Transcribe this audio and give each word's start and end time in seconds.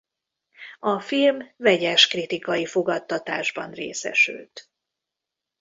A 0.79 0.99
film 0.99 1.51
vegyes 1.57 2.07
kritikai 2.07 2.65
fogadtatásban 2.65 3.71
részesült. 3.71 4.71